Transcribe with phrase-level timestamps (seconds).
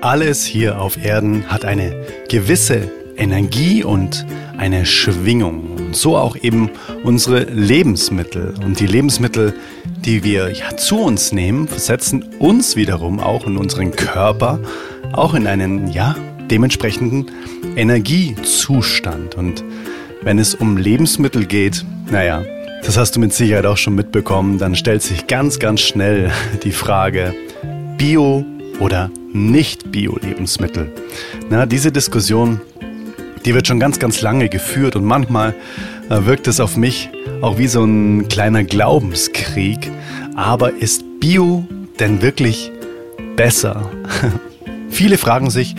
[0.00, 4.24] Alles hier auf Erden hat eine gewisse Energie und
[4.56, 5.72] eine Schwingung.
[5.76, 6.70] Und so auch eben
[7.02, 8.54] unsere Lebensmittel.
[8.64, 9.54] Und die Lebensmittel,
[10.04, 14.60] die wir ja zu uns nehmen, versetzen uns wiederum auch in unseren Körper,
[15.12, 16.14] auch in einen, ja,
[16.48, 17.32] dementsprechenden
[17.74, 19.34] Energiezustand.
[19.34, 19.64] Und
[20.22, 22.44] wenn es um Lebensmittel geht, naja,
[22.84, 26.30] das hast du mit Sicherheit auch schon mitbekommen, dann stellt sich ganz, ganz schnell
[26.62, 27.34] die Frage,
[27.96, 28.46] Bio
[28.80, 30.92] oder nicht Bio-Lebensmittel.
[31.50, 32.60] Na, diese Diskussion,
[33.44, 35.54] die wird schon ganz, ganz lange geführt und manchmal
[36.10, 39.90] äh, wirkt es auf mich auch wie so ein kleiner Glaubenskrieg.
[40.34, 41.66] Aber ist Bio
[42.00, 42.72] denn wirklich
[43.36, 43.90] besser?
[44.90, 45.74] Viele fragen sich,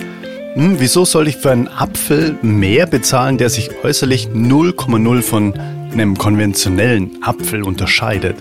[0.54, 5.54] hm, wieso soll ich für einen Apfel mehr bezahlen, der sich äußerlich 0,0 von
[5.92, 8.38] einem konventionellen Apfel unterscheidet?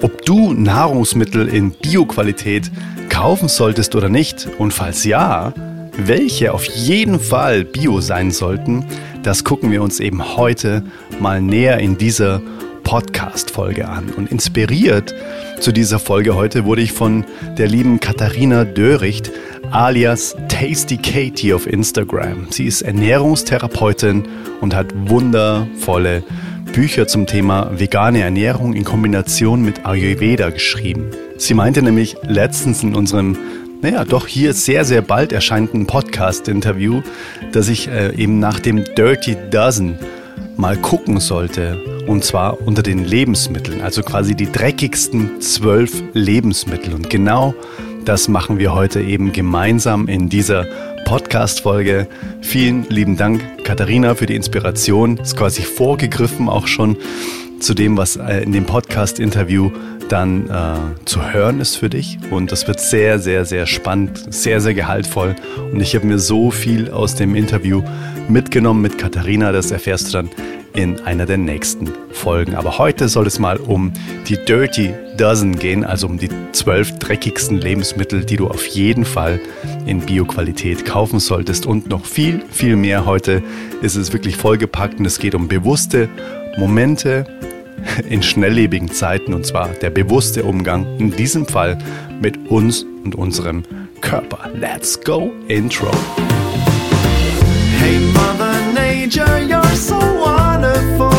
[0.00, 2.70] Ob du Nahrungsmittel in Bioqualität
[3.12, 5.52] kaufen solltest oder nicht und falls ja,
[5.98, 8.86] welche auf jeden Fall Bio sein sollten,
[9.22, 10.82] das gucken wir uns eben heute
[11.20, 12.40] mal näher in dieser
[12.84, 14.10] Podcast-Folge an.
[14.16, 15.14] Und inspiriert
[15.60, 17.24] zu dieser Folge heute wurde ich von
[17.58, 19.30] der lieben Katharina Döricht
[19.70, 22.46] alias Tasty Katie auf Instagram.
[22.50, 24.24] Sie ist Ernährungstherapeutin
[24.62, 26.24] und hat wundervolle
[26.72, 31.10] Bücher zum Thema vegane Ernährung in Kombination mit Ayurveda geschrieben.
[31.42, 33.36] Sie meinte nämlich letztens in unserem,
[33.80, 37.02] naja, doch hier sehr, sehr bald erscheinenden Podcast-Interview,
[37.50, 39.98] dass ich äh, eben nach dem Dirty Dozen
[40.56, 41.80] mal gucken sollte.
[42.06, 46.94] Und zwar unter den Lebensmitteln, also quasi die dreckigsten zwölf Lebensmittel.
[46.94, 47.56] Und genau
[48.04, 50.64] das machen wir heute eben gemeinsam in dieser
[51.06, 52.06] Podcast-Folge.
[52.40, 55.16] Vielen lieben Dank, Katharina, für die Inspiration.
[55.16, 56.98] Ist quasi vorgegriffen auch schon
[57.62, 59.70] zu dem, was äh, in dem Podcast-Interview
[60.08, 62.18] dann äh, zu hören ist für dich.
[62.30, 65.36] Und das wird sehr, sehr, sehr spannend, sehr, sehr gehaltvoll.
[65.72, 67.82] Und ich habe mir so viel aus dem Interview
[68.28, 69.52] mitgenommen mit Katharina.
[69.52, 70.30] Das erfährst du dann
[70.74, 72.54] in einer der nächsten Folgen.
[72.54, 73.92] Aber heute soll es mal um
[74.26, 79.40] die Dirty Dozen gehen, also um die zwölf dreckigsten Lebensmittel, die du auf jeden Fall
[79.86, 83.04] in Bioqualität kaufen solltest und noch viel, viel mehr.
[83.04, 83.42] Heute
[83.82, 86.08] ist es wirklich vollgepackt und es geht um bewusste
[86.56, 87.24] Momente
[88.08, 91.78] in schnelllebigen Zeiten und zwar der bewusste Umgang in diesem Fall
[92.20, 93.64] mit uns und unserem
[94.00, 94.50] Körper.
[94.54, 95.90] Let's go Intro.
[97.78, 101.10] Hey Mother Nature, you're so wonderful.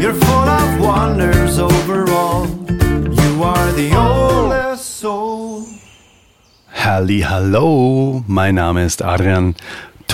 [0.00, 2.46] You're full of wonders overall.
[2.68, 5.64] You are the oldest soul.
[6.72, 9.54] Halli, hallo, mein Name ist Adrian.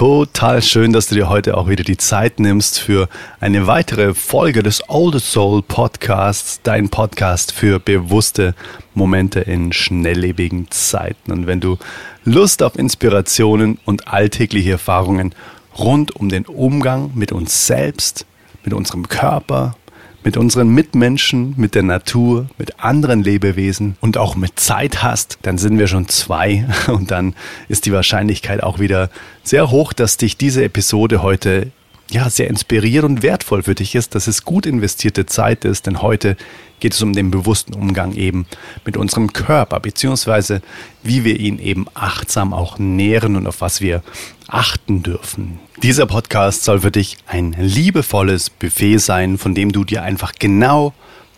[0.00, 3.06] Total schön, dass du dir heute auch wieder die Zeit nimmst für
[3.38, 8.54] eine weitere Folge des Oldest Soul Podcasts, dein Podcast für bewusste
[8.94, 11.32] Momente in schnelllebigen Zeiten.
[11.32, 11.76] Und wenn du
[12.24, 15.34] Lust auf Inspirationen und alltägliche Erfahrungen
[15.78, 18.24] rund um den Umgang mit uns selbst,
[18.64, 19.76] mit unserem Körper,
[20.24, 25.58] mit unseren Mitmenschen, mit der Natur, mit anderen Lebewesen und auch mit Zeit hast, dann
[25.58, 26.66] sind wir schon zwei.
[26.88, 27.34] Und dann
[27.68, 29.10] ist die Wahrscheinlichkeit auch wieder
[29.42, 31.70] sehr hoch, dass dich diese Episode heute
[32.10, 36.02] ja, sehr inspirierend und wertvoll für dich ist, dass es gut investierte Zeit ist, denn
[36.02, 36.36] heute
[36.80, 38.46] geht es um den bewussten Umgang eben
[38.84, 40.62] mit unserem Körper, beziehungsweise
[41.02, 44.02] wie wir ihn eben achtsam auch nähren und auf was wir
[44.48, 45.60] achten dürfen.
[45.82, 50.92] Dieser Podcast soll für dich ein liebevolles Buffet sein, von dem du dir einfach genau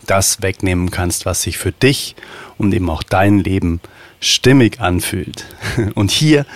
[0.06, 2.16] das wegnehmen kannst, was sich für dich
[2.58, 3.80] und eben auch dein Leben
[4.20, 5.44] stimmig anfühlt.
[5.94, 6.46] Und hier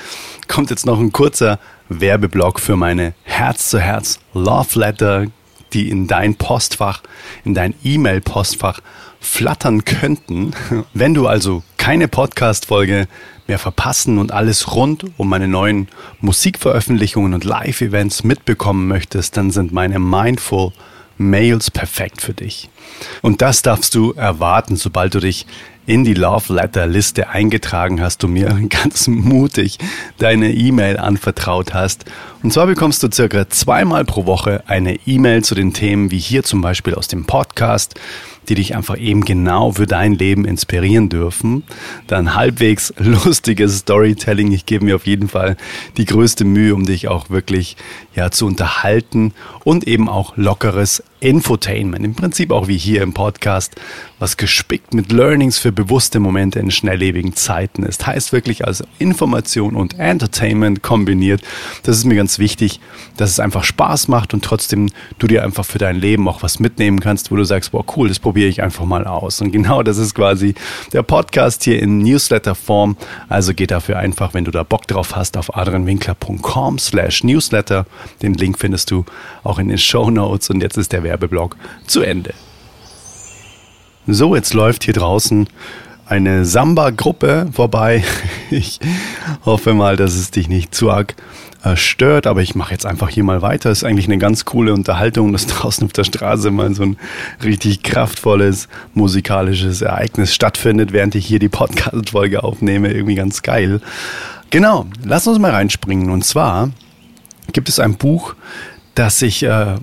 [0.49, 5.27] kommt jetzt noch ein kurzer Werbeblock für meine Herz-zu-Herz Love Letter,
[5.75, 7.03] die in dein Postfach,
[7.45, 8.81] in dein E-Mail-Postfach
[9.21, 10.55] flattern könnten.
[10.95, 13.09] Wenn du also keine Podcast-Folge
[13.47, 15.89] mehr verpassen und alles rund um meine neuen
[16.23, 20.73] Musikveröffentlichungen und Live-Events mitbekommen möchtest, dann sind meine Mindful
[21.19, 22.71] Mails perfekt für dich.
[23.21, 25.45] Und das darfst du erwarten, sobald du dich
[25.87, 29.79] in die Love Letter Liste eingetragen hast, du mir ganz mutig
[30.19, 32.05] deine E-Mail anvertraut hast.
[32.43, 36.43] Und zwar bekommst du circa zweimal pro Woche eine E-Mail zu den Themen wie hier
[36.43, 37.95] zum Beispiel aus dem Podcast,
[38.49, 41.65] die dich einfach eben genau für dein Leben inspirieren dürfen.
[42.07, 44.53] Dann halbwegs lustiges Storytelling.
[44.53, 45.57] Ich gebe mir auf jeden Fall
[45.97, 47.77] die größte Mühe, um dich auch wirklich
[48.15, 49.33] ja zu unterhalten
[49.65, 52.05] und eben auch lockeres Infotainment.
[52.05, 53.75] Im Prinzip auch wie hier im Podcast,
[54.19, 58.07] was gespickt mit Learnings für bewusste Momente in schnelllebigen Zeiten ist.
[58.07, 61.43] Heißt wirklich also Information und Entertainment kombiniert.
[61.83, 62.81] Das ist mir ganz wichtig,
[63.17, 66.61] dass es einfach Spaß macht und trotzdem du dir einfach für dein Leben auch was
[66.61, 69.41] mitnehmen kannst, wo du sagst, boah cool, das probiere probiere ich einfach mal aus.
[69.41, 70.55] Und genau das ist quasi
[70.93, 72.99] der Podcast hier in Newsletter-Form.
[73.31, 77.87] Also geht dafür einfach, wenn du da Bock drauf hast, auf adrianwinkler.com slash newsletter.
[78.21, 79.07] Den Link findest du
[79.43, 80.51] auch in den Show Notes.
[80.51, 81.57] Und jetzt ist der Werbeblock
[81.87, 82.35] zu Ende.
[84.07, 85.49] So, jetzt läuft hier draußen
[86.05, 88.05] eine Samba-Gruppe vorbei.
[88.51, 88.81] Ich
[89.47, 91.17] hoffe mal, dass es dich nicht zu arg
[91.75, 93.71] stört, aber ich mache jetzt einfach hier mal weiter.
[93.71, 96.97] Ist eigentlich eine ganz coole Unterhaltung, dass draußen auf der Straße mal so ein
[97.43, 102.93] richtig kraftvolles musikalisches Ereignis stattfindet, während ich hier die Podcast-Folge aufnehme.
[102.93, 103.81] Irgendwie ganz geil.
[104.51, 106.11] Genau, lass uns mal reinspringen.
[106.11, 106.71] Und zwar
[107.53, 108.35] gibt es ein Buch,
[108.95, 109.77] das ich äh,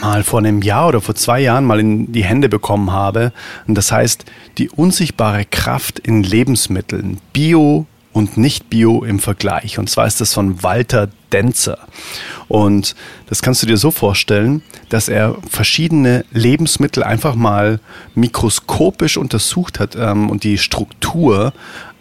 [0.00, 3.32] mal vor einem Jahr oder vor zwei Jahren mal in die Hände bekommen habe.
[3.66, 4.24] Und das heißt,
[4.58, 7.18] die unsichtbare Kraft in Lebensmitteln.
[7.32, 9.76] Bio und nicht Bio im Vergleich.
[9.78, 11.78] Und zwar ist das von Walter Denzer.
[12.48, 12.94] Und
[13.26, 17.80] das kannst du dir so vorstellen, dass er verschiedene Lebensmittel einfach mal
[18.14, 21.54] mikroskopisch untersucht hat ähm, und die Struktur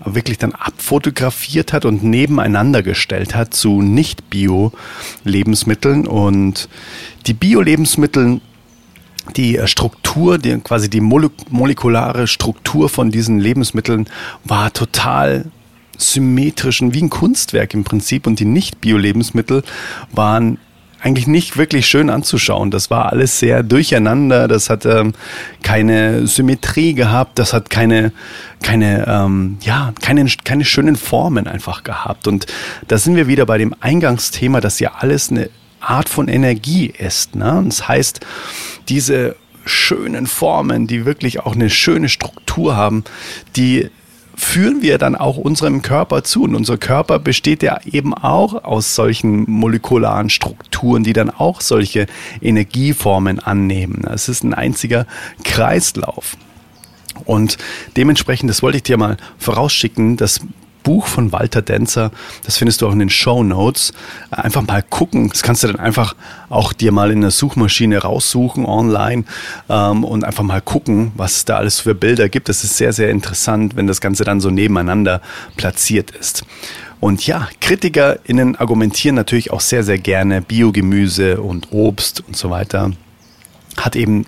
[0.03, 6.07] wirklich dann abfotografiert hat und nebeneinander gestellt hat zu Nicht-Bio-Lebensmitteln.
[6.07, 6.67] Und
[7.27, 8.41] die Bio-Lebensmittel
[9.37, 14.09] die Struktur, die, quasi die molekulare Struktur von diesen Lebensmitteln
[14.43, 15.45] war total
[16.01, 18.27] symmetrischen, wie ein Kunstwerk im Prinzip.
[18.27, 19.63] Und die Nicht-Bio-Lebensmittel
[20.11, 20.57] waren
[21.01, 22.69] eigentlich nicht wirklich schön anzuschauen.
[22.71, 25.13] Das war alles sehr durcheinander, das hat ähm,
[25.63, 28.11] keine Symmetrie gehabt, das hat keine,
[28.61, 32.27] keine, ähm, ja, keine, keine schönen Formen einfach gehabt.
[32.27, 32.45] Und
[32.87, 35.49] da sind wir wieder bei dem Eingangsthema, dass ja alles eine
[35.79, 37.35] Art von Energie ist.
[37.35, 37.63] Ne?
[37.65, 38.19] Das heißt,
[38.87, 43.03] diese schönen Formen, die wirklich auch eine schöne Struktur haben,
[43.55, 43.89] die
[44.35, 46.43] führen wir dann auch unserem Körper zu.
[46.43, 52.07] Und unser Körper besteht ja eben auch aus solchen molekularen Strukturen, die dann auch solche
[52.41, 54.03] Energieformen annehmen.
[54.11, 55.05] Es ist ein einziger
[55.43, 56.37] Kreislauf.
[57.25, 57.57] Und
[57.97, 60.39] dementsprechend, das wollte ich dir mal vorausschicken, das
[60.83, 62.11] Buch von Walter Denzer.
[62.43, 63.93] Das findest du auch in den Show Notes.
[64.29, 65.29] Einfach mal gucken.
[65.29, 66.15] Das kannst du dann einfach
[66.49, 69.23] auch dir mal in der Suchmaschine raussuchen online
[69.69, 72.49] ähm, und einfach mal gucken, was es da alles für Bilder gibt.
[72.49, 75.21] Das ist sehr, sehr interessant, wenn das Ganze dann so nebeneinander
[75.55, 76.43] platziert ist.
[76.99, 82.91] Und ja, KritikerInnen argumentieren natürlich auch sehr, sehr gerne Biogemüse und Obst und so weiter
[83.77, 84.25] hat eben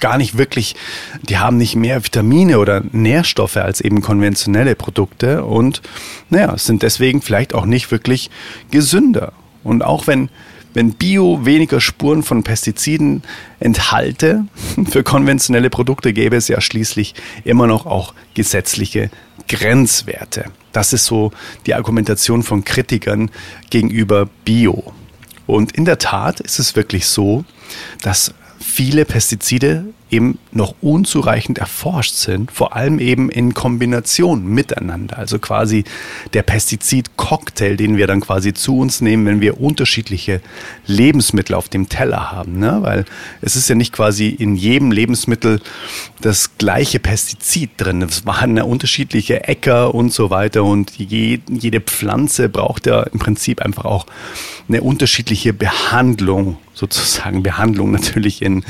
[0.00, 0.76] gar nicht wirklich,
[1.22, 5.82] die haben nicht mehr Vitamine oder Nährstoffe als eben konventionelle Produkte und
[6.30, 8.30] naja, sind deswegen vielleicht auch nicht wirklich
[8.70, 9.32] gesünder.
[9.64, 10.28] Und auch wenn,
[10.74, 13.22] wenn Bio weniger Spuren von Pestiziden
[13.60, 14.46] enthalte,
[14.88, 17.14] für konventionelle Produkte gäbe es ja schließlich
[17.44, 19.10] immer noch auch gesetzliche
[19.48, 20.46] Grenzwerte.
[20.72, 21.32] Das ist so
[21.66, 23.30] die Argumentation von Kritikern
[23.70, 24.92] gegenüber Bio.
[25.46, 27.44] Und in der Tat ist es wirklich so,
[28.02, 28.34] dass
[28.76, 35.16] viele Pestizide eben noch unzureichend erforscht sind, vor allem eben in Kombination miteinander.
[35.16, 35.84] Also quasi
[36.34, 40.42] der Pestizid-Cocktail, den wir dann quasi zu uns nehmen, wenn wir unterschiedliche
[40.86, 42.58] Lebensmittel auf dem Teller haben.
[42.58, 42.78] Ne?
[42.82, 43.06] Weil
[43.40, 45.62] es ist ja nicht quasi in jedem Lebensmittel
[46.20, 48.02] das gleiche Pestizid drin.
[48.02, 53.18] Es waren ja unterschiedliche Äcker und so weiter und je, jede Pflanze braucht ja im
[53.18, 54.04] Prinzip einfach auch
[54.68, 58.64] eine unterschiedliche Behandlung, sozusagen Behandlung natürlich in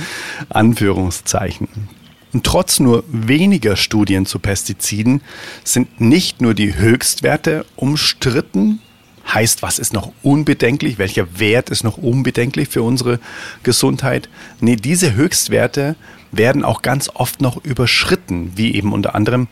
[0.49, 1.69] Anführungszeichen.
[2.33, 5.23] Und trotz nur weniger Studien zu Pestiziden
[5.65, 8.81] sind nicht nur die Höchstwerte umstritten,
[9.33, 13.19] heißt, was ist noch unbedenklich, welcher Wert ist noch unbedenklich für unsere
[13.65, 14.29] Gesundheit.
[14.61, 15.97] Nee, diese Höchstwerte
[16.31, 19.49] werden auch ganz oft noch überschritten, wie eben unter anderem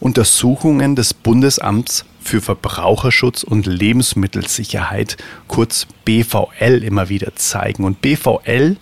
[0.00, 7.84] Untersuchungen des Bundesamts für Verbraucherschutz und Lebensmittelsicherheit, kurz BVL, immer wieder zeigen.
[7.84, 8.76] Und BVL,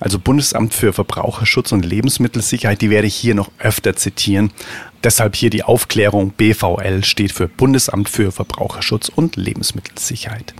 [0.00, 4.52] also Bundesamt für Verbraucherschutz und Lebensmittelsicherheit, die werde ich hier noch öfter zitieren.
[5.02, 6.30] Deshalb hier die Aufklärung.
[6.30, 10.54] BVL steht für Bundesamt für Verbraucherschutz und Lebensmittelsicherheit.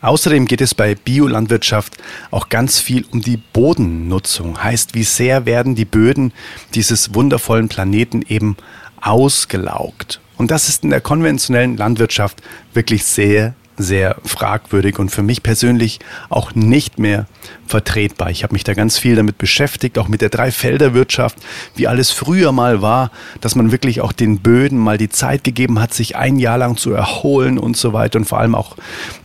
[0.00, 1.96] Außerdem geht es bei Biolandwirtschaft
[2.30, 4.62] auch ganz viel um die Bodennutzung.
[4.62, 6.32] Heißt, wie sehr werden die Böden
[6.74, 8.56] dieses wundervollen Planeten eben
[9.04, 10.20] ausgelaugt.
[10.36, 12.42] Und das ist in der konventionellen Landwirtschaft
[12.72, 17.26] wirklich sehr, sehr fragwürdig und für mich persönlich auch nicht mehr
[17.66, 18.30] vertretbar.
[18.30, 21.38] Ich habe mich da ganz viel damit beschäftigt, auch mit der Dreifelderwirtschaft,
[21.74, 25.80] wie alles früher mal war, dass man wirklich auch den Böden mal die Zeit gegeben
[25.80, 28.76] hat, sich ein Jahr lang zu erholen und so weiter und vor allem auch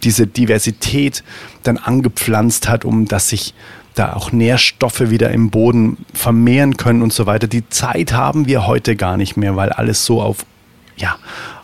[0.03, 1.23] diese Diversität
[1.63, 3.53] dann angepflanzt hat, um dass sich
[3.99, 7.47] da auch Nährstoffe wieder im Boden vermehren können und so weiter.
[7.47, 10.45] Die Zeit haben wir heute gar nicht mehr, weil alles so auf,
[10.95, 11.17] ja,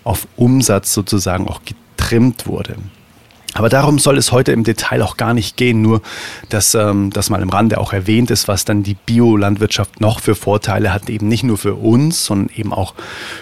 [0.03, 2.75] auf Umsatz sozusagen auch getrimmt wurde.
[3.55, 6.01] Aber darum soll es heute im Detail auch gar nicht gehen, nur
[6.49, 10.35] dass ähm, das mal im Rande auch erwähnt ist, was dann die Biolandwirtschaft noch für
[10.35, 12.95] Vorteile hat, eben nicht nur für uns, sondern eben auch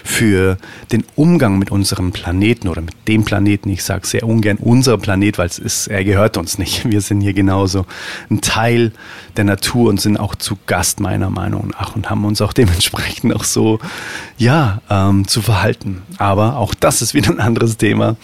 [0.04, 0.56] für
[0.92, 3.68] den Umgang mit unserem Planeten oder mit dem Planeten.
[3.70, 6.88] Ich sage sehr ungern unser Planet, weil es ist, er gehört uns nicht.
[6.88, 7.84] Wir sind hier genauso
[8.30, 8.92] ein Teil
[9.36, 13.34] der Natur und sind auch zu Gast meiner Meinung nach und haben uns auch dementsprechend
[13.34, 13.80] auch so
[14.38, 16.02] ja ähm, zu verhalten.
[16.18, 18.14] Aber auch das ist wieder ein anderes Thema.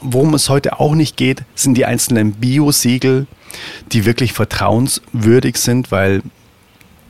[0.00, 3.26] Worum es heute auch nicht geht, sind die einzelnen Bio-Siegel,
[3.92, 6.22] die wirklich vertrauenswürdig sind, weil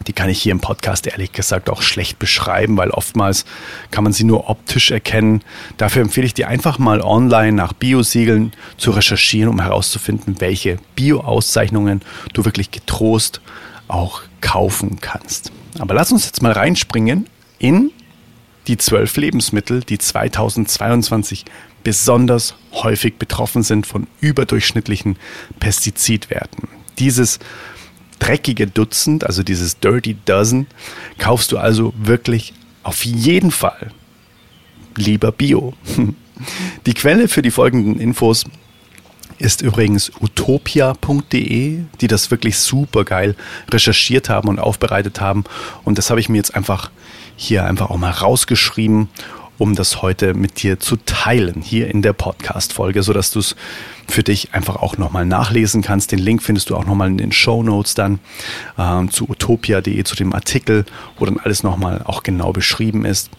[0.07, 3.45] die kann ich hier im Podcast ehrlich gesagt auch schlecht beschreiben, weil oftmals
[3.91, 5.43] kann man sie nur optisch erkennen.
[5.79, 12.03] Dafür empfehle ich dir einfach mal online nach Bio-Siegeln zu recherchieren, um herauszufinden, welche Bio-Auszeichnungen
[12.33, 13.41] du wirklich getrost
[13.89, 15.51] auch kaufen kannst.
[15.79, 17.27] Aber lass uns jetzt mal reinspringen
[17.59, 17.91] in
[18.67, 21.45] die zwölf Lebensmittel, die 2022
[21.85, 25.17] besonders häufig betroffen sind von überdurchschnittlichen
[25.61, 26.69] Pestizidwerten.
[26.99, 27.39] Dieses
[28.19, 30.67] dreckige Dutzend, also dieses Dirty Dozen,
[31.19, 33.91] kaufst du also wirklich auf jeden Fall
[34.97, 35.75] lieber Bio.
[36.87, 38.45] Die Quelle für die folgenden Infos
[39.39, 43.37] ist übrigens utopia.de, die das wirklich super geil
[43.71, 45.45] recherchiert haben und aufbereitet haben.
[45.85, 46.91] Und das habe ich mir jetzt einfach
[47.37, 49.09] hier einfach auch mal rausgeschrieben
[49.59, 53.57] um das heute mit dir zu teilen, hier in der Podcast-Folge, sodass du es
[54.09, 56.13] für dich einfach auch nochmal nachlesen kannst.
[56.13, 58.19] Den Link findest du auch nochmal in den Show Notes dann
[58.79, 60.85] ähm, zu utopia.de, zu dem Artikel,
[61.19, 63.31] wo dann alles nochmal auch genau beschrieben ist.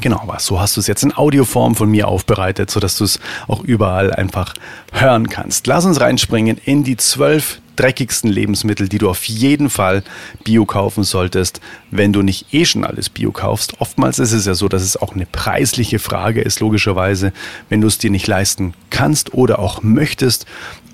[0.00, 3.18] Genau, aber so hast du es jetzt in Audioform von mir aufbereitet, sodass du es
[3.48, 4.54] auch überall einfach
[4.92, 5.66] hören kannst.
[5.66, 10.02] Lass uns reinspringen in die zwölf dreckigsten Lebensmittel, die du auf jeden Fall
[10.44, 11.60] Bio kaufen solltest,
[11.90, 13.80] wenn du nicht eh schon alles Bio kaufst.
[13.80, 17.32] Oftmals ist es ja so, dass es auch eine preisliche Frage ist, logischerweise.
[17.70, 20.44] Wenn du es dir nicht leisten kannst oder auch möchtest,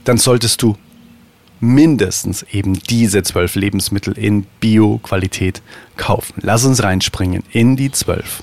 [0.05, 0.76] dann solltest du
[1.59, 5.62] mindestens eben diese zwölf Lebensmittel in Bio-Qualität
[5.97, 6.35] kaufen.
[6.40, 8.43] Lass uns reinspringen in die zwölf.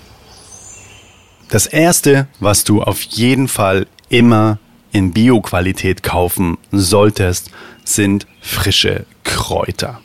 [1.50, 4.58] Das erste, was du auf jeden Fall immer
[4.94, 7.52] in Bio-Qualität kaufen solltest,
[7.84, 10.00] sind frische Kräuter.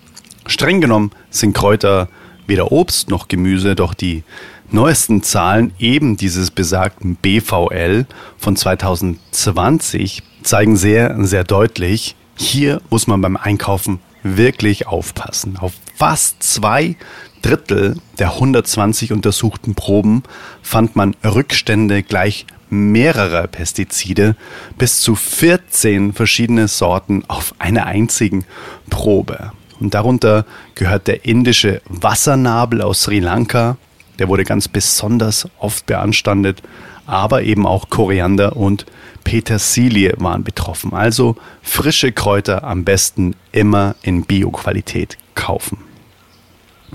[0.46, 2.08] Streng genommen sind Kräuter
[2.48, 4.24] weder Obst noch Gemüse, doch die
[4.70, 8.06] neuesten Zahlen eben dieses besagten BVL
[8.38, 15.58] von 2020 zeigen sehr, sehr deutlich, hier muss man beim Einkaufen wirklich aufpassen.
[15.58, 16.96] Auf fast zwei
[17.42, 20.22] Drittel der 120 untersuchten Proben
[20.62, 24.36] fand man Rückstände gleich mehrerer Pestizide,
[24.76, 28.44] bis zu 14 verschiedene Sorten auf einer einzigen
[28.90, 29.52] Probe.
[29.80, 30.44] Und darunter
[30.74, 33.76] gehört der indische Wassernabel aus Sri Lanka,
[34.18, 36.62] der wurde ganz besonders oft beanstandet,
[37.06, 38.84] aber eben auch Koriander und
[39.24, 40.92] Petersilie waren betroffen.
[40.92, 45.78] Also frische Kräuter am besten immer in Bioqualität kaufen.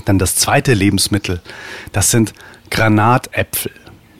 [0.06, 1.42] Dann das zweite Lebensmittel,
[1.92, 2.34] das sind
[2.70, 3.72] Granatäpfel.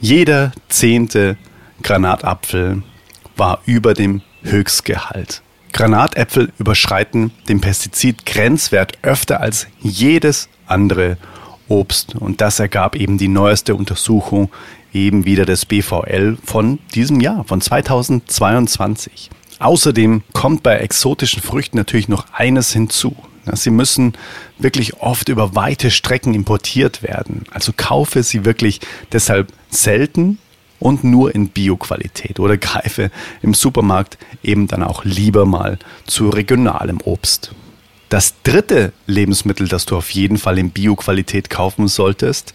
[0.04, 1.38] Jeder zehnte
[1.82, 2.82] Granatapfel
[3.38, 5.40] war über dem Höchstgehalt.
[5.72, 11.16] Granatäpfel überschreiten den Pestizidgrenzwert öfter als jedes andere
[11.68, 12.16] Obst.
[12.16, 14.50] Und das ergab eben die neueste Untersuchung
[14.92, 19.30] eben wieder des BVL von diesem Jahr, von 2022.
[19.58, 23.16] Außerdem kommt bei exotischen Früchten natürlich noch eines hinzu.
[23.52, 24.14] Sie müssen
[24.58, 27.44] wirklich oft über weite Strecken importiert werden.
[27.50, 28.80] Also kaufe sie wirklich
[29.12, 30.38] deshalb selten
[30.78, 33.10] und nur in Bioqualität oder greife
[33.42, 37.52] im Supermarkt eben dann auch lieber mal zu regionalem Obst.
[38.08, 42.54] Das dritte Lebensmittel, das du auf jeden Fall in Bioqualität kaufen solltest,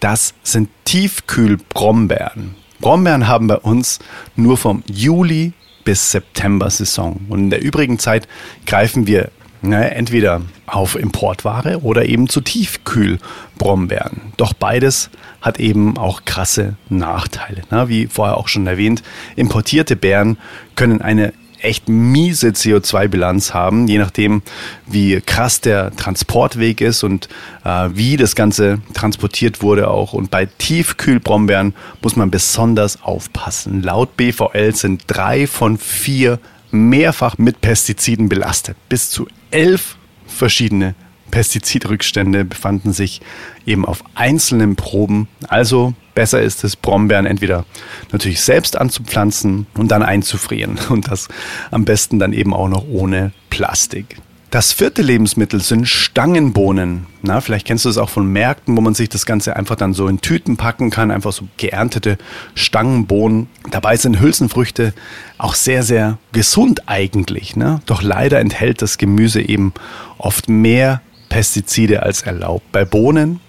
[0.00, 2.54] das sind Tiefkühlbrombeeren.
[2.80, 3.98] Brombeeren haben bei uns
[4.36, 5.52] nur vom Juli
[5.84, 7.20] bis September Saison.
[7.28, 8.28] Und in der übrigen Zeit
[8.66, 9.30] greifen wir
[9.64, 14.20] Ne, entweder auf Importware oder eben zu Tiefkühlbrombeeren.
[14.36, 15.08] Doch beides
[15.40, 17.62] hat eben auch krasse Nachteile.
[17.70, 17.88] Ne?
[17.88, 19.02] Wie vorher auch schon erwähnt,
[19.36, 20.36] importierte Beeren
[20.76, 24.42] können eine echt miese CO2-Bilanz haben, je nachdem,
[24.86, 27.30] wie krass der Transportweg ist und
[27.64, 30.12] äh, wie das Ganze transportiert wurde auch.
[30.12, 33.82] Und bei Tiefkühlbrombeeren muss man besonders aufpassen.
[33.82, 36.38] Laut BVL sind drei von vier
[36.74, 38.76] mehrfach mit Pestiziden belastet.
[38.88, 40.94] Bis zu elf verschiedene
[41.30, 43.20] Pestizidrückstände befanden sich
[43.66, 45.28] eben auf einzelnen Proben.
[45.48, 47.64] Also besser ist es, Brombeeren entweder
[48.12, 50.78] natürlich selbst anzupflanzen und dann einzufrieren.
[50.90, 51.28] Und das
[51.70, 54.18] am besten dann eben auch noch ohne Plastik.
[54.54, 57.08] Das vierte Lebensmittel sind Stangenbohnen.
[57.22, 59.94] Na, vielleicht kennst du es auch von Märkten, wo man sich das Ganze einfach dann
[59.94, 62.18] so in Tüten packen kann, einfach so geerntete
[62.54, 63.48] Stangenbohnen.
[63.72, 64.94] Dabei sind Hülsenfrüchte
[65.38, 67.56] auch sehr, sehr gesund eigentlich.
[67.56, 67.80] Ne?
[67.86, 69.74] Doch leider enthält das Gemüse eben
[70.18, 72.70] oft mehr Pestizide als erlaubt.
[72.70, 73.40] Bei Bohnen,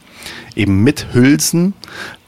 [0.56, 1.76] eben mit Hülsen,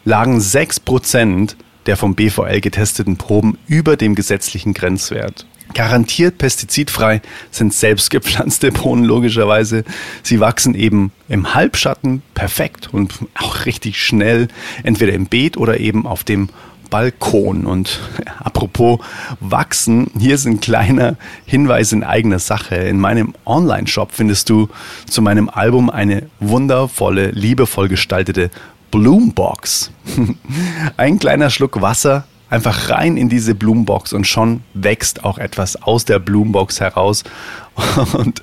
[0.06, 1.56] lagen 6%
[1.88, 5.48] der vom BVL getesteten Proben über dem gesetzlichen Grenzwert.
[5.74, 7.22] Garantiert pestizidfrei
[7.52, 9.84] sind selbstgepflanzte Bohnen logischerweise.
[10.24, 14.48] Sie wachsen eben im Halbschatten perfekt und auch richtig schnell,
[14.84, 16.50] entweder im Beet oder eben auf dem
[16.90, 17.66] Balkon.
[17.66, 18.00] Und
[18.40, 19.00] apropos
[19.40, 22.76] wachsen, hier ist ein kleiner Hinweis in eigener Sache.
[22.76, 24.70] In meinem Online-Shop findest du
[25.08, 28.50] zu meinem Album eine wundervolle, liebevoll gestaltete
[28.92, 29.92] Bloombox.
[30.98, 36.06] ein kleiner Schluck Wasser einfach rein in diese Blumenbox und schon wächst auch etwas aus
[36.06, 37.24] der Blumenbox heraus.
[38.14, 38.42] Und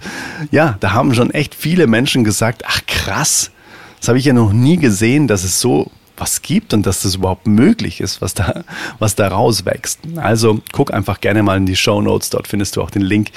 [0.50, 3.50] ja, da haben schon echt viele Menschen gesagt, ach krass,
[3.99, 7.16] das habe ich ja noch nie gesehen, dass es so was gibt und dass das
[7.16, 8.64] überhaupt möglich ist, was da,
[8.99, 10.00] was da rauswächst.
[10.16, 13.30] Also guck einfach gerne mal in die Show Notes, dort findest du auch den Link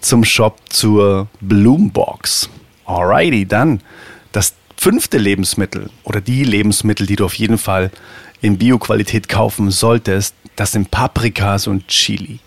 [0.00, 2.50] zum Shop zur Bloombox.
[2.84, 3.80] Alrighty, dann
[4.32, 7.90] das fünfte Lebensmittel oder die Lebensmittel, die du auf jeden Fall
[8.40, 12.40] in Bioqualität kaufen solltest, das sind Paprikas und Chili.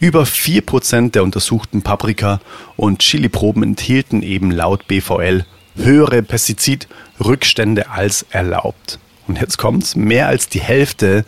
[0.00, 2.40] Über 4% der untersuchten Paprika-
[2.76, 8.98] und Chili-Proben enthielten eben laut BVL höhere Pestizidrückstände als erlaubt.
[9.26, 11.24] Und jetzt kommt's, mehr als die Hälfte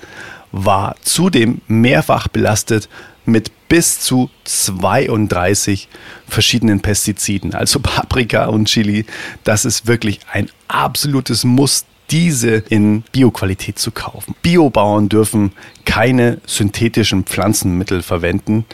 [0.52, 2.88] war zudem mehrfach belastet
[3.24, 5.88] mit bis zu 32
[6.26, 7.54] verschiedenen Pestiziden.
[7.54, 9.06] Also Paprika und Chili,
[9.44, 14.34] das ist wirklich ein absolutes Muss diese in Bioqualität zu kaufen.
[14.42, 15.52] Biobauern dürfen
[15.84, 18.64] keine synthetischen Pflanzenmittel verwenden.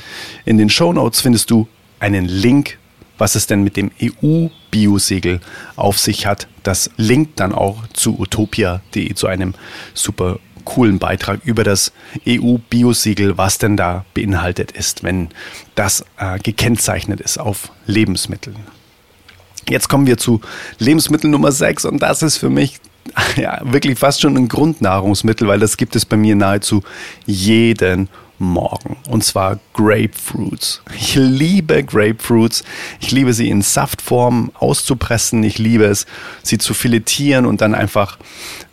[0.44, 1.68] In den Show Notes findest du
[2.00, 2.78] einen Link,
[3.18, 5.40] was es denn mit dem EU-Biosiegel
[5.76, 6.48] auf sich hat.
[6.62, 9.54] Das linkt dann auch zu utopia.de zu einem
[9.94, 11.92] super coolen Beitrag über das
[12.26, 15.28] EU-Biosiegel, was denn da beinhaltet ist, wenn
[15.74, 18.56] das äh, gekennzeichnet ist auf Lebensmitteln.
[19.68, 20.40] Jetzt kommen wir zu
[20.78, 22.80] Lebensmittel Nummer 6 und das ist für mich
[23.36, 26.82] ja, wirklich fast schon ein Grundnahrungsmittel, weil das gibt es bei mir nahezu
[27.26, 28.08] jeden
[28.38, 28.98] Morgen.
[29.08, 30.82] Und zwar Grapefruits.
[30.94, 32.64] Ich liebe Grapefruits.
[33.00, 35.42] Ich liebe sie in Saftform auszupressen.
[35.42, 36.04] Ich liebe es,
[36.42, 38.18] sie zu filetieren und dann einfach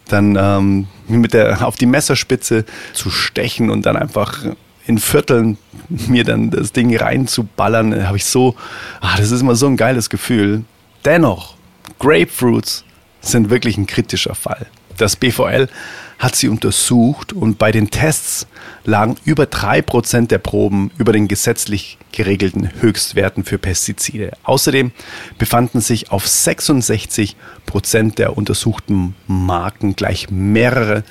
[0.09, 4.43] dann ähm, mit der auf die Messerspitze zu stechen und dann einfach
[4.85, 8.05] in Vierteln mir dann das Ding reinzuballern.
[8.05, 8.55] Habe ich so,
[8.99, 10.65] ah, das ist immer so ein geiles Gefühl.
[11.05, 11.55] Dennoch,
[11.99, 12.83] Grapefruits
[13.23, 14.67] sind wirklich ein kritischer Fall.
[14.97, 15.69] Das BVL
[16.19, 18.47] hat sie untersucht und bei den Tests
[18.85, 24.33] lagen über drei Prozent der Proben über den gesetzlich geregelten Höchstwerten für Pestizide.
[24.43, 24.91] Außerdem
[25.37, 31.03] befanden sich auf 66 Prozent der untersuchten Marken gleich mehrere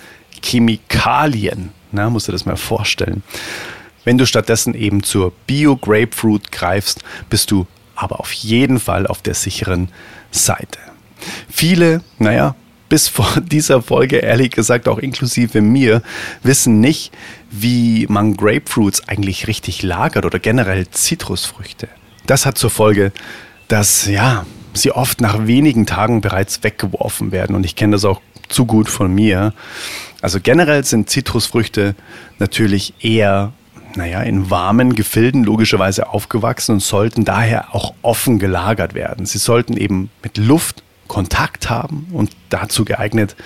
[0.43, 1.71] Chemikalien.
[1.91, 3.23] Na, musst du das mal vorstellen.
[4.05, 9.35] Wenn du stattdessen eben zur Bio-Grapefruit greifst, bist du aber auf jeden Fall auf der
[9.35, 9.89] sicheren
[10.31, 10.79] Seite.
[11.51, 12.55] Viele, naja,
[12.89, 16.03] bis vor dieser Folge, ehrlich gesagt auch inklusive mir,
[16.43, 17.13] wissen nicht,
[17.51, 21.89] wie man Grapefruits eigentlich richtig lagert oder generell Zitrusfrüchte.
[22.27, 23.13] Das hat zur Folge,
[23.69, 27.57] dass, ja, sie oft nach wenigen Tagen bereits weggeworfen werden.
[27.57, 29.55] Und ich kenne das auch zu gut von mir.
[30.21, 31.95] Also generell sind Zitrusfrüchte
[32.39, 33.53] natürlich eher
[33.97, 39.27] naja, in warmen Gefilden logischerweise aufgewachsen und sollten daher auch offen gelagert werden.
[39.27, 40.83] Sie sollten eben mit Luft
[41.13, 43.37] Kontakt haben und dazu geeignet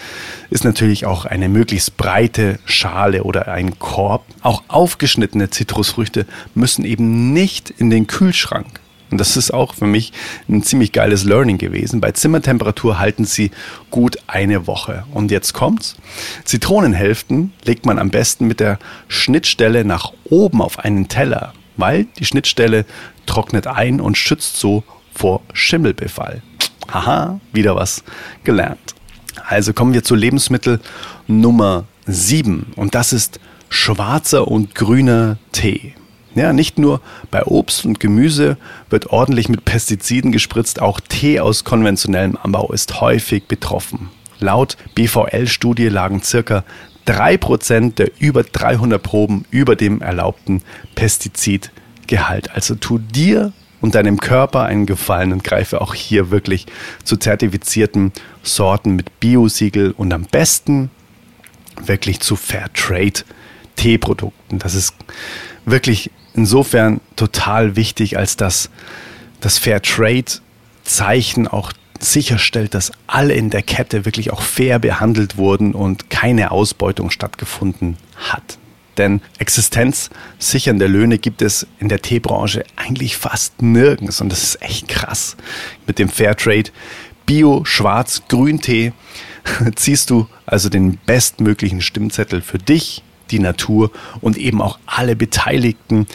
[0.51, 4.25] ist natürlich auch eine möglichst breite Schale oder ein Korb.
[4.41, 8.79] Auch aufgeschnittene Zitrusfrüchte müssen eben nicht in den Kühlschrank.
[9.11, 10.13] Und das ist auch für mich
[10.49, 12.01] ein ziemlich geiles Learning gewesen.
[12.01, 13.51] Bei Zimmertemperatur halten sie
[13.91, 15.05] gut eine Woche.
[15.13, 15.97] Und jetzt kommt's.
[16.45, 22.27] Zitronenhälften legt man am besten mit der Schnittstelle nach oben auf einen Teller, weil die
[22.27, 22.85] Schnittstelle
[23.27, 26.43] trocknet ein und schützt so vor Schimmelbefall.
[26.93, 28.03] Haha, wieder was
[28.45, 28.95] gelernt.
[29.47, 30.81] Also kommen wir zu Lebensmittel
[31.27, 35.95] Nummer 7 und das ist schwarzer und grüner Tee.
[36.35, 38.59] Ja, nicht nur bei Obst und Gemüse
[38.91, 44.11] wird ordentlich mit Pestiziden gespritzt, auch Tee aus konventionellem Anbau ist häufig betroffen.
[44.39, 46.65] Laut BVL-Studie lagen circa
[47.07, 50.63] 3% der über 300 Proben über dem erlaubten
[50.95, 52.51] Pestizidgehalt.
[52.55, 56.67] Also tu dir und deinem Körper einen Gefallen und greife auch hier wirklich
[57.05, 58.13] zu zertifizierten
[58.43, 60.91] Sorten mit Biosiegel und am besten
[61.85, 63.25] wirklich zu Fairtrade
[63.77, 64.59] Teeprodukten.
[64.59, 64.95] Das ist
[65.65, 68.71] wirklich insofern total wichtig, als dass
[69.41, 70.25] das Fair Trade
[70.85, 76.51] Zeichen auch sicherstellt, dass alle in der Kette wirklich auch fair behandelt wurden und keine
[76.51, 78.59] Ausbeutung stattgefunden hat.
[78.99, 84.89] Denn existenzsichernde Löhne gibt es in der Teebranche eigentlich fast nirgends und das ist echt
[84.89, 85.37] krass.
[85.87, 86.71] Mit dem Fairtrade
[87.27, 88.93] Bio, Schwarz, Grüntee
[89.75, 96.07] ziehst du also den bestmöglichen Stimmzettel für dich, die Natur und eben auch alle Beteiligten,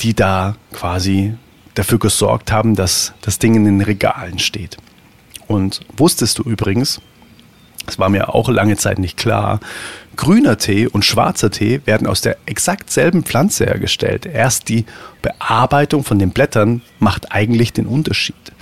[0.00, 1.34] die da quasi
[1.74, 4.78] dafür gesorgt haben, dass das Ding in den Regalen steht.
[5.46, 7.00] Und wusstest du übrigens,
[7.86, 9.60] das war mir auch lange Zeit nicht klar,
[10.16, 14.26] grüner Tee und schwarzer Tee werden aus der exakt selben Pflanze hergestellt.
[14.26, 14.84] Erst die
[15.22, 18.52] Bearbeitung von den Blättern macht eigentlich den Unterschied.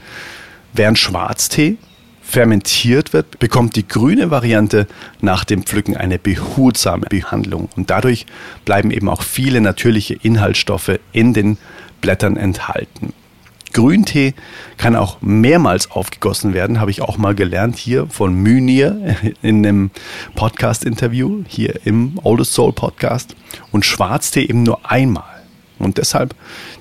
[0.73, 1.77] Während Schwarztee
[2.23, 4.87] fermentiert wird, bekommt die grüne Variante
[5.21, 8.27] nach dem Pflücken eine behutsame Behandlung und dadurch
[8.65, 11.59] bleiben eben auch viele natürliche Inhaltsstoffe in den
[12.01, 13.13] Blättern enthalten.
[13.73, 14.35] Grüntee
[14.77, 19.91] kann auch mehrmals aufgegossen werden, habe ich auch mal gelernt hier von Mynir in einem
[20.35, 23.35] Podcast-Interview hier im Oldest Soul Podcast
[23.71, 25.43] und Schwarztee eben nur einmal.
[25.79, 26.35] Und deshalb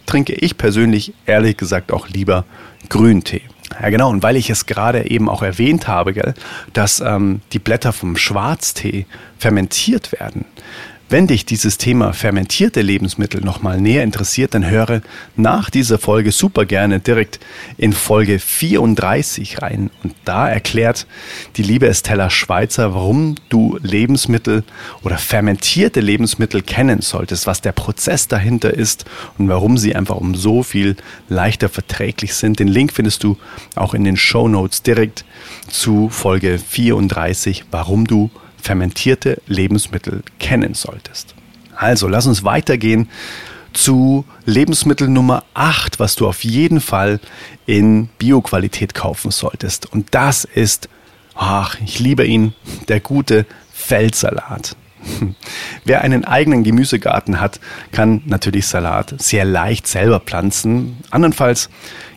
[0.06, 2.46] trinke ich persönlich ehrlich gesagt auch lieber
[2.90, 3.42] Grüntee.
[3.82, 4.10] Ja, genau.
[4.10, 6.34] Und weil ich es gerade eben auch erwähnt habe, gell,
[6.74, 9.06] dass ähm, die Blätter vom Schwarztee
[9.38, 10.46] fermentiert werden,
[11.12, 15.02] wenn dich dieses Thema fermentierte Lebensmittel nochmal näher interessiert, dann höre
[15.36, 17.42] nach dieser Folge super gerne direkt
[17.78, 19.90] in Folge 34 rein.
[20.04, 21.08] Und da erklärt
[21.58, 24.64] die liebe Estella Schweizer, warum du Lebensmittel
[25.04, 29.04] oder fermentierte Lebensmittel kennen solltest, was der Prozess dahinter ist
[29.38, 30.96] und warum sie einfach um so viel
[31.28, 32.60] leichter verträglich sind.
[32.60, 33.38] Den Link findest du
[33.76, 35.26] auch in den Show Notes direkt
[35.68, 38.30] zu Folge 34, warum du
[38.62, 41.36] fermentierte Lebensmittel kennen solltest.
[41.76, 43.10] Also, lass uns weitergehen
[43.74, 47.20] zu Lebensmittel Nummer 8, was du auf jeden Fall
[47.66, 49.92] in Bioqualität kaufen solltest.
[49.92, 50.90] Und das ist,
[51.36, 52.54] ach, ich liebe ihn,
[52.88, 54.76] der gute Feldsalat.
[55.86, 57.60] Wer einen eigenen Gemüsegarten hat,
[57.92, 60.98] kann natürlich Salat sehr leicht selber pflanzen.
[61.10, 61.70] Andernfalls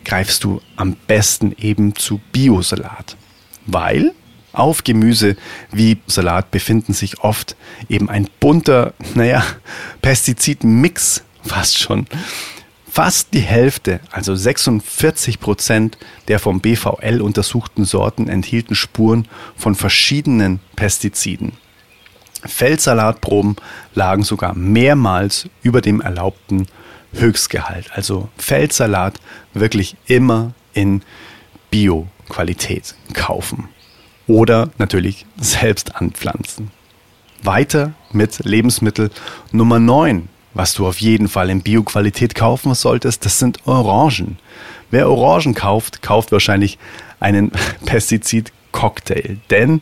[0.03, 3.17] greifst du am besten eben zu Biosalat,
[3.65, 4.13] weil
[4.55, 5.35] auf Gemüse
[5.71, 7.55] wie Salat befinden sich oft
[7.89, 9.43] eben ein bunter, naja,
[10.01, 12.07] Pestizidmix fast schon.
[12.89, 15.97] Fast die Hälfte, also 46 Prozent
[16.29, 21.53] der vom BVL untersuchten Sorten enthielten Spuren von verschiedenen Pestiziden.
[22.45, 23.57] Feldsalatproben
[23.95, 26.67] lagen sogar mehrmals über dem erlaubten
[27.13, 27.91] Höchstgehalt.
[27.93, 29.19] Also Feldsalat
[29.53, 31.01] wirklich immer in
[31.71, 33.67] Bio-Qualität kaufen
[34.27, 36.71] oder natürlich selbst anpflanzen.
[37.43, 39.11] Weiter mit Lebensmittel
[39.51, 44.39] Nummer 9, was du auf jeden Fall in Bioqualität kaufen solltest, das sind Orangen.
[44.89, 46.77] Wer Orangen kauft, kauft wahrscheinlich
[47.19, 47.51] einen
[47.85, 49.81] Pestizid-Cocktail, denn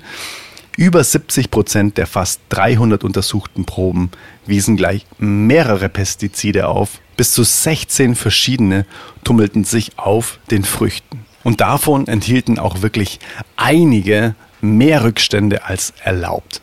[0.76, 4.10] über 70 Prozent der fast 300 untersuchten Proben
[4.48, 7.00] wiesen gleich mehrere Pestizide auf.
[7.16, 8.88] Bis zu 16 verschiedene
[9.24, 11.26] tummelten sich auf den Früchten.
[11.44, 13.20] Und davon enthielten auch wirklich
[13.58, 16.62] einige mehr Rückstände als erlaubt.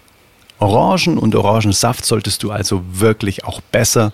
[0.58, 4.12] Orangen und Orangensaft solltest du also wirklich auch besser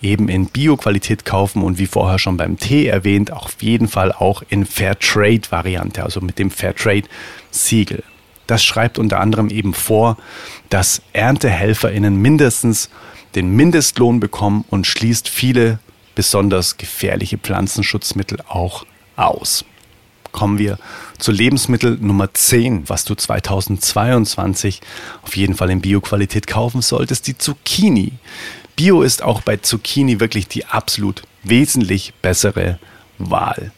[0.00, 4.42] eben in Bioqualität kaufen und wie vorher schon beim Tee erwähnt, auf jeden Fall auch
[4.48, 8.04] in Fairtrade-Variante, also mit dem Fairtrade-Siegel.
[8.46, 10.16] Das schreibt unter anderem eben vor,
[10.70, 12.90] dass ErntehelferInnen mindestens
[13.34, 15.80] den Mindestlohn bekommen und schließt viele
[16.14, 19.64] besonders gefährliche Pflanzenschutzmittel auch aus
[20.32, 20.78] kommen wir
[21.18, 24.80] zu Lebensmittel Nummer 10, was du 2022
[25.22, 28.12] auf jeden Fall in Bioqualität kaufen solltest, die Zucchini.
[28.76, 32.78] Bio ist auch bei Zucchini wirklich die absolut wesentlich bessere
[33.18, 33.72] Wahl.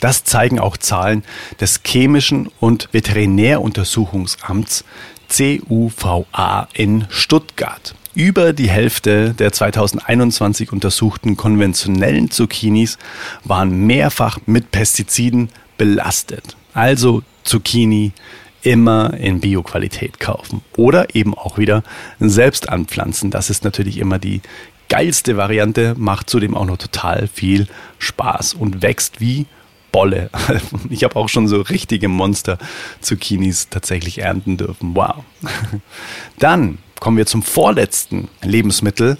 [0.00, 1.24] Das zeigen auch Zahlen
[1.60, 4.84] des Chemischen und Veterinäruntersuchungsamts
[5.28, 7.94] CUVA in Stuttgart.
[8.14, 12.98] Über die Hälfte der 2021 untersuchten konventionellen Zucchinis
[13.44, 16.58] waren mehrfach mit Pestiziden belastet.
[16.74, 18.12] Also Zucchini
[18.60, 21.82] immer in Bioqualität kaufen oder eben auch wieder
[22.18, 23.30] selbst anpflanzen.
[23.30, 24.42] Das ist natürlich immer die
[24.90, 27.66] geilste Variante, macht zudem auch noch total viel
[27.98, 29.46] Spaß und wächst wie
[29.90, 30.28] Bolle.
[30.90, 34.94] Ich habe auch schon so richtige Monster-Zucchinis tatsächlich ernten dürfen.
[34.94, 35.24] Wow.
[36.38, 39.16] Dann kommen wir zum vorletzten Lebensmittel,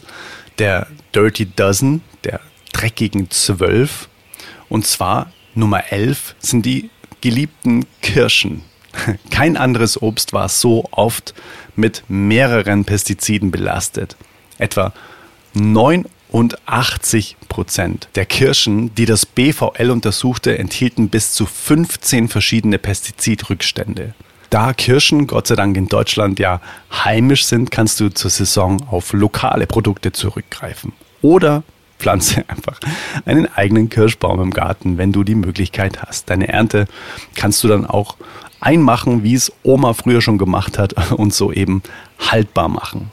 [0.58, 2.40] der Dirty Dozen, der
[2.74, 4.10] dreckigen Zwölf.
[4.68, 8.62] Und zwar Nummer 11 sind die geliebten Kirschen.
[9.30, 11.34] Kein anderes Obst war so oft
[11.76, 14.16] mit mehreren Pestiziden belastet.
[14.58, 14.92] Etwa
[15.54, 22.78] 9 und 80 Prozent der Kirschen, die das BVL untersuchte, enthielten bis zu 15 verschiedene
[22.78, 24.14] Pestizidrückstände.
[24.48, 26.60] Da Kirschen Gott sei Dank in Deutschland ja
[26.92, 30.92] heimisch sind, kannst du zur Saison auf lokale Produkte zurückgreifen.
[31.22, 31.62] Oder
[32.00, 32.80] pflanze einfach
[33.24, 36.30] einen eigenen Kirschbaum im Garten, wenn du die Möglichkeit hast.
[36.30, 36.86] Deine Ernte
[37.34, 38.16] kannst du dann auch
[38.60, 41.82] einmachen, wie es Oma früher schon gemacht hat und so eben
[42.18, 43.12] haltbar machen.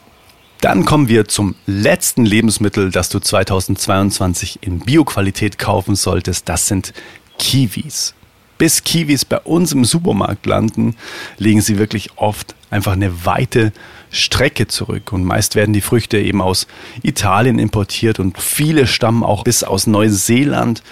[0.62, 6.50] Dann kommen wir zum letzten Lebensmittel, das du 2022 in Bioqualität kaufen solltest.
[6.50, 6.93] Das sind
[7.38, 8.15] Kiwis.
[8.58, 10.96] Bis Kiwis bei uns im Supermarkt landen,
[11.38, 13.72] legen sie wirklich oft einfach eine weite
[14.10, 15.12] Strecke zurück.
[15.12, 16.67] Und meist werden die Früchte eben aus
[17.04, 20.84] Italien importiert und viele stammen auch bis aus Neuseeland.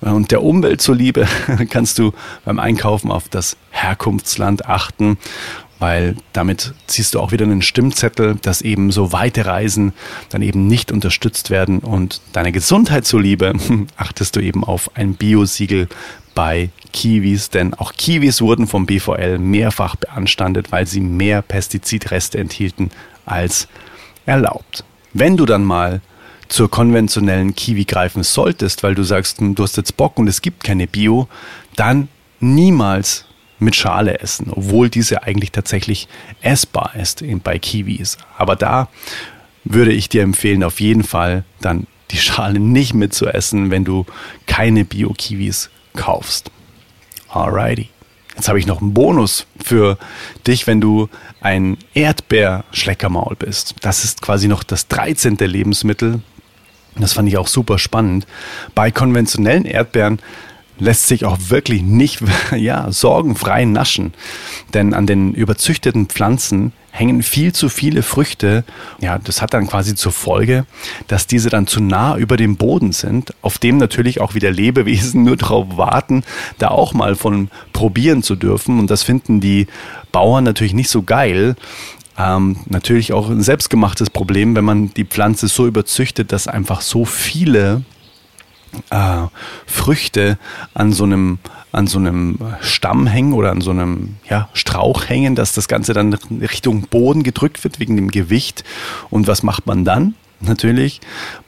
[0.00, 1.26] Und der Umwelt zuliebe
[1.70, 2.12] kannst du
[2.44, 5.18] beim Einkaufen auf das Herkunftsland achten
[5.78, 9.92] weil damit ziehst du auch wieder einen Stimmzettel, dass eben so weite Reisen
[10.30, 13.52] dann eben nicht unterstützt werden und deine Gesundheit zuliebe
[13.96, 15.88] achtest du eben auf ein Biosiegel
[16.34, 22.90] bei Kiwis, denn auch Kiwis wurden vom BVL mehrfach beanstandet, weil sie mehr Pestizidreste enthielten
[23.26, 23.68] als
[24.24, 24.84] erlaubt.
[25.12, 26.00] Wenn du dann mal
[26.48, 30.40] zur konventionellen Kiwi greifen solltest, weil du sagst, hm, du hast jetzt Bock und es
[30.40, 31.28] gibt keine Bio,
[31.76, 32.08] dann
[32.40, 33.24] niemals
[33.58, 36.08] mit Schale essen, obwohl diese eigentlich tatsächlich
[36.40, 38.18] essbar ist bei Kiwis.
[38.36, 38.88] Aber da
[39.64, 44.06] würde ich dir empfehlen, auf jeden Fall dann die Schale nicht mitzuessen, wenn du
[44.46, 46.50] keine Bio-Kiwis kaufst.
[47.28, 47.90] Alrighty.
[48.34, 49.98] Jetzt habe ich noch einen Bonus für
[50.46, 51.08] dich, wenn du
[51.40, 53.74] ein Erdbeerschleckermaul bist.
[53.80, 55.36] Das ist quasi noch das 13.
[55.38, 56.20] Lebensmittel.
[56.96, 58.26] Das fand ich auch super spannend.
[58.74, 60.20] Bei konventionellen Erdbeeren
[60.78, 62.20] lässt sich auch wirklich nicht
[62.56, 64.14] ja, sorgenfrei naschen.
[64.74, 68.64] Denn an den überzüchteten Pflanzen hängen viel zu viele Früchte.
[69.00, 70.66] Ja, das hat dann quasi zur Folge,
[71.06, 75.22] dass diese dann zu nah über dem Boden sind, auf dem natürlich auch wieder Lebewesen
[75.24, 76.24] nur darauf warten,
[76.58, 78.78] da auch mal von probieren zu dürfen.
[78.78, 79.66] Und das finden die
[80.12, 81.56] Bauern natürlich nicht so geil.
[82.18, 87.04] Ähm, natürlich auch ein selbstgemachtes Problem, wenn man die Pflanze so überzüchtet, dass einfach so
[87.04, 87.82] viele
[88.90, 89.26] äh,
[89.66, 90.38] Früchte
[90.74, 91.38] an so einem
[91.70, 95.92] an so einem Stamm hängen oder an so einem ja, Strauch hängen, dass das Ganze
[95.92, 98.64] dann Richtung Boden gedrückt wird wegen dem Gewicht.
[99.10, 100.14] Und was macht man dann?
[100.40, 101.00] Natürlich,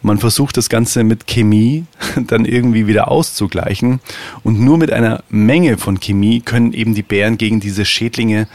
[0.03, 1.85] man versucht das Ganze mit Chemie
[2.27, 4.01] dann irgendwie wieder auszugleichen.
[4.43, 8.49] Und nur mit einer Menge von Chemie können eben die Bären gegen diese Schädlinge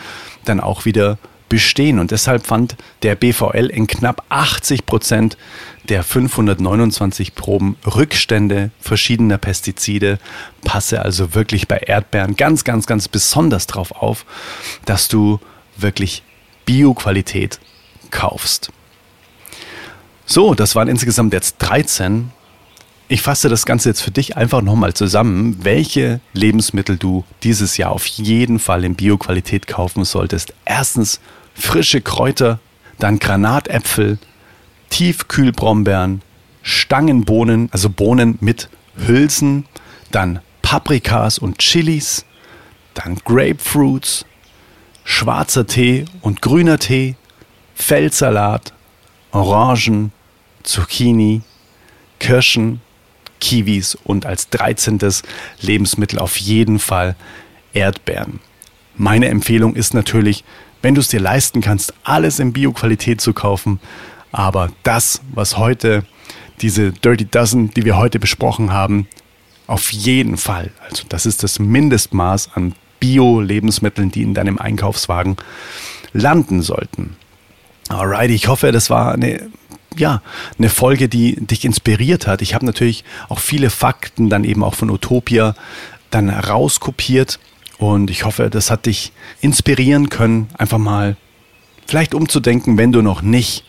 [0.44, 2.00] dann auch wieder bestehen.
[2.00, 5.38] Und deshalb fand der BVL in knapp 80 Prozent
[5.90, 10.20] der 529 Proben Rückstände verschiedener Pestizide.
[10.64, 14.26] Passe also wirklich bei Erdbeeren ganz, ganz, ganz besonders darauf auf,
[14.86, 15.40] dass du
[15.78, 16.24] wirklich
[16.66, 17.60] Bioqualität
[18.12, 18.72] kaufst.
[20.26, 22.32] So, das waren insgesamt jetzt 13.
[23.08, 27.92] Ich fasse das Ganze jetzt für dich einfach nochmal zusammen, welche Lebensmittel du dieses Jahr
[27.92, 30.54] auf jeden Fall in Bioqualität kaufen solltest.
[30.66, 31.20] Erstens
[31.54, 32.60] frische Kräuter,
[32.98, 34.18] dann Granatäpfel,
[34.90, 36.22] Tiefkühlbrombeeren,
[36.62, 39.66] Stangenbohnen, also Bohnen mit Hülsen,
[40.12, 42.26] dann Paprikas und Chilis,
[42.94, 44.26] dann Grapefruits,
[45.04, 47.16] schwarzer Tee und grüner Tee,
[47.76, 48.74] Feldsalat,
[49.32, 50.12] Orangen,
[50.64, 51.42] Zucchini,
[52.20, 52.82] Kirschen,
[53.40, 55.00] Kiwis und als 13.
[55.62, 57.16] Lebensmittel auf jeden Fall
[57.74, 58.40] Erdbeeren.
[58.96, 60.44] Meine Empfehlung ist natürlich,
[60.82, 63.80] wenn du es dir leisten kannst, alles in Bioqualität zu kaufen,
[64.36, 66.04] aber das, was heute,
[66.60, 69.08] diese Dirty Dozen, die wir heute besprochen haben,
[69.66, 75.38] auf jeden Fall, also das ist das Mindestmaß an Bio-Lebensmitteln, die in deinem Einkaufswagen
[76.12, 77.16] landen sollten.
[77.88, 79.50] Alright, ich hoffe, das war eine
[79.98, 80.22] ja,
[80.58, 82.42] eine Folge, die dich inspiriert hat.
[82.42, 85.56] Ich habe natürlich auch viele Fakten dann eben auch von Utopia
[86.12, 87.40] dann rauskopiert
[87.78, 91.16] und ich hoffe, das hat dich inspirieren können, einfach mal
[91.88, 93.64] vielleicht umzudenken, wenn du noch nicht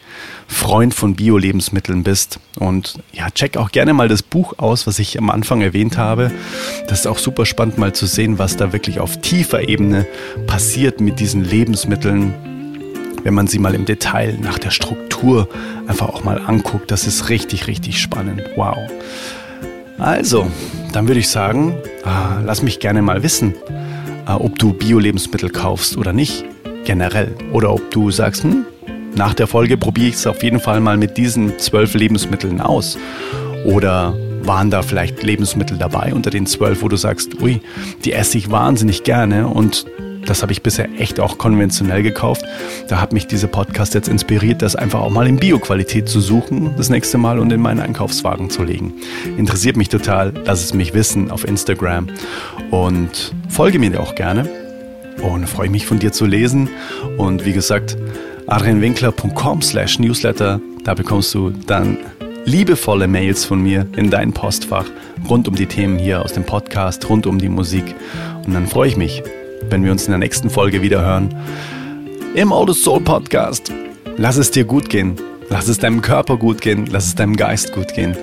[0.49, 2.39] Freund von Bio-Lebensmitteln bist.
[2.59, 6.31] Und ja, check auch gerne mal das Buch aus, was ich am Anfang erwähnt habe.
[6.89, 10.07] Das ist auch super spannend mal zu sehen, was da wirklich auf tiefer Ebene
[10.47, 12.35] passiert mit diesen Lebensmitteln.
[13.23, 15.49] Wenn man sie mal im Detail nach der Struktur
[15.89, 18.43] einfach auch mal anguckt, das ist richtig, richtig spannend.
[18.55, 18.79] Wow.
[19.99, 20.47] Also,
[20.93, 23.55] dann würde ich sagen, äh, lass mich gerne mal wissen,
[24.27, 26.45] äh, ob du Bio-Lebensmittel kaufst oder nicht,
[26.85, 27.35] generell.
[27.51, 28.67] Oder ob du sagst, hm,
[29.17, 32.99] nach der Folge probiere ich es auf jeden Fall mal mit diesen zwölf Lebensmitteln aus.
[33.65, 37.61] Oder waren da vielleicht Lebensmittel dabei unter den zwölf, wo du sagst, ui,
[38.05, 39.87] die esse ich wahnsinnig gerne und
[40.27, 42.45] das habe ich bisher echt auch konventionell gekauft.
[42.89, 46.75] Da hat mich dieser Podcast jetzt inspiriert, das einfach auch mal in Bio-Qualität zu suchen,
[46.77, 48.95] das nächste Mal und in meinen Einkaufswagen zu legen.
[49.39, 52.09] Interessiert mich total, lass es mich wissen auf Instagram
[52.71, 54.49] und folge mir auch gerne.
[55.23, 56.69] Und freue mich von dir zu lesen.
[57.17, 57.97] Und wie gesagt,
[58.47, 61.99] adrianwinkler.com slash newsletter, da bekommst du dann
[62.45, 64.87] liebevolle Mails von mir in dein Postfach
[65.29, 67.95] rund um die Themen hier aus dem Podcast, rund um die Musik.
[68.47, 69.23] Und dann freue ich mich,
[69.69, 71.35] wenn wir uns in der nächsten Folge wieder hören.
[72.35, 73.73] Im Auto Soul Podcast.
[74.17, 75.17] Lass es dir gut gehen.
[75.49, 76.87] Lass es deinem Körper gut gehen.
[76.91, 78.17] Lass es deinem Geist gut gehen.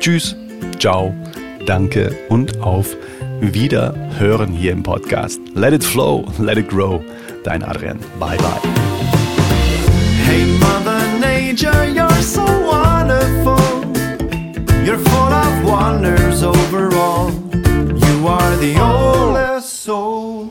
[0.00, 0.36] Tschüss.
[0.78, 1.14] Ciao.
[1.66, 2.96] Danke und auf
[3.40, 5.40] Wiederhören hier im Podcast.
[5.54, 6.24] Let it flow.
[6.38, 7.02] Let it grow.
[7.44, 7.98] Dein Adrian.
[8.18, 9.05] Bye bye.
[11.46, 11.88] procedure.
[11.88, 13.58] You're so wonderful.
[14.84, 17.30] You're full of wonders overall.
[17.30, 20.50] You are the oldest soul.